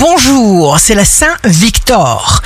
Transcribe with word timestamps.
Bonjour, 0.00 0.78
c'est 0.78 0.94
la 0.94 1.04
Saint-Victor. 1.04 2.40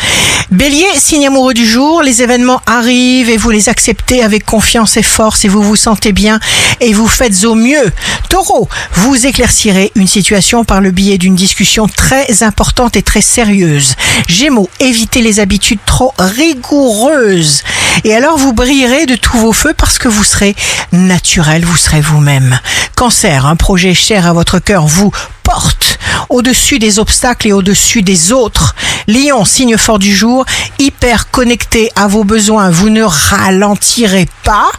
Bélier, 0.50 0.88
signe 0.96 1.28
amoureux 1.28 1.54
du 1.54 1.64
jour, 1.64 2.02
les 2.02 2.20
événements 2.20 2.60
arrivent 2.66 3.30
et 3.30 3.36
vous 3.36 3.50
les 3.50 3.68
acceptez 3.68 4.24
avec 4.24 4.44
confiance 4.44 4.96
et 4.96 5.04
force 5.04 5.44
et 5.44 5.48
vous 5.48 5.62
vous 5.62 5.76
sentez 5.76 6.10
bien 6.10 6.40
et 6.80 6.92
vous 6.92 7.06
faites 7.06 7.44
au 7.44 7.54
mieux. 7.54 7.92
Taureau, 8.28 8.68
vous 8.94 9.24
éclaircirez 9.24 9.92
une 9.94 10.08
situation 10.08 10.64
par 10.64 10.80
le 10.80 10.90
biais 10.90 11.16
d'une 11.16 11.36
discussion 11.36 11.86
très 11.86 12.42
importante 12.42 12.96
et 12.96 13.02
très 13.02 13.20
sérieuse. 13.20 13.94
Gémeaux, 14.26 14.68
évitez 14.80 15.22
les 15.22 15.38
habitudes 15.38 15.78
trop 15.86 16.12
rigoureuses. 16.18 17.62
Et 18.02 18.16
alors 18.16 18.36
vous 18.36 18.52
brillerez 18.52 19.06
de 19.06 19.14
tous 19.14 19.38
vos 19.38 19.52
feux 19.52 19.74
parce 19.76 19.98
que 19.98 20.08
vous 20.08 20.24
serez 20.24 20.56
naturel, 20.90 21.64
vous 21.64 21.76
serez 21.76 22.00
vous-même. 22.00 22.58
Cancer, 22.96 23.46
un 23.46 23.54
projet 23.54 23.94
cher 23.94 24.26
à 24.26 24.32
votre 24.32 24.58
cœur 24.58 24.88
vous 24.88 25.12
porte 25.44 25.93
au-dessus 26.28 26.78
des 26.78 26.98
obstacles 26.98 27.48
et 27.48 27.52
au-dessus 27.52 28.02
des 28.02 28.32
autres. 28.32 28.74
Lion, 29.06 29.44
signe 29.44 29.76
fort 29.76 29.98
du 29.98 30.14
jour, 30.14 30.44
hyper 30.78 31.30
connecté 31.30 31.90
à 31.96 32.06
vos 32.06 32.24
besoins, 32.24 32.70
vous 32.70 32.90
ne 32.90 33.02
ralentirez 33.02 34.28
pas. 34.42 34.70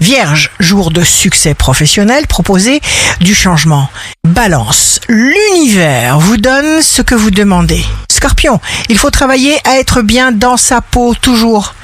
Vierge, 0.00 0.50
jour 0.60 0.90
de 0.90 1.02
succès 1.02 1.54
professionnel, 1.54 2.26
proposez 2.26 2.80
du 3.20 3.34
changement. 3.34 3.88
Balance, 4.26 5.00
l'univers 5.08 6.18
vous 6.18 6.36
donne 6.36 6.82
ce 6.82 7.02
que 7.02 7.14
vous 7.14 7.30
demandez. 7.30 7.84
Scorpion, 8.10 8.60
il 8.88 8.98
faut 8.98 9.10
travailler 9.10 9.58
à 9.64 9.78
être 9.78 10.02
bien 10.02 10.32
dans 10.32 10.56
sa 10.56 10.80
peau 10.80 11.14
toujours. 11.14 11.74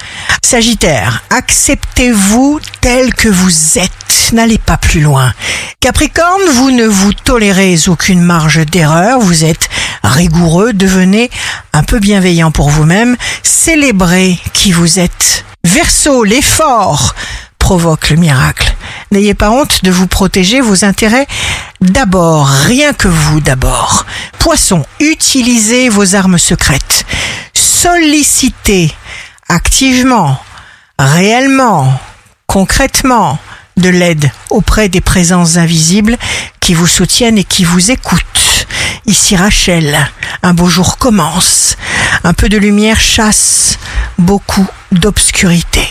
Sagittaire, 0.43 1.23
acceptez-vous 1.31 2.61
tel 2.81 3.13
que 3.15 3.29
vous 3.29 3.79
êtes 3.79 3.91
n'allez 4.33 4.59
pas 4.59 4.77
plus 4.77 5.01
loin. 5.01 5.33
Capricorne, 5.81 6.43
vous 6.55 6.71
ne 6.71 6.87
vous 6.87 7.13
tolérez 7.13 7.77
aucune 7.89 8.21
marge 8.21 8.65
d'erreur, 8.67 9.21
vous 9.21 9.45
êtes 9.45 9.69
rigoureux, 10.03 10.73
devenez 10.73 11.31
un 11.73 11.83
peu 11.83 11.99
bienveillant 11.99 12.51
pour 12.51 12.71
vous-même, 12.71 13.17
célébrez 13.43 14.39
qui 14.53 14.73
vous 14.73 14.99
êtes. 14.99 15.45
Verseau, 15.65 16.25
l'effort 16.25 17.15
provoque 17.59 18.11
le 18.11 18.17
miracle. 18.17 18.75
N'ayez 19.11 19.35
pas 19.35 19.51
honte 19.51 19.85
de 19.85 19.91
vous 19.91 20.07
protéger 20.07 20.61
vos 20.61 20.85
intérêts 20.85 21.27
d'abord, 21.81 22.47
rien 22.49 22.93
que 22.93 23.09
vous 23.09 23.41
d'abord. 23.41 24.07
Poisson, 24.39 24.85
utilisez 25.01 25.89
vos 25.89 26.15
armes 26.15 26.39
secrètes. 26.39 27.05
Sollicitez 27.55 28.93
activement, 29.49 30.39
réellement, 30.99 31.93
concrètement, 32.47 33.39
de 33.79 33.89
l'aide 33.89 34.31
auprès 34.51 34.89
des 34.89 35.01
présences 35.01 35.57
invisibles 35.57 36.17
qui 36.61 36.75
vous 36.75 36.87
soutiennent 36.87 37.39
et 37.39 37.45
qui 37.45 37.65
vous 37.65 37.91
écoutent. 37.91 38.67
Ici 39.07 39.37
Rachel, 39.37 39.97
un 40.43 40.55
beau 40.55 40.69
jour 40.69 40.99
commence. 40.99 41.77
Un 42.25 42.35
peu 42.35 42.49
de 42.49 42.59
lumière 42.59 43.01
chasse 43.01 43.79
beaucoup 44.19 44.67
d'obscurité. 44.93 45.87